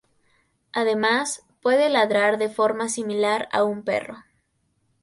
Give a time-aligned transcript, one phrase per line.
[0.73, 4.17] Además, puede ladrar de forma similar a un perro.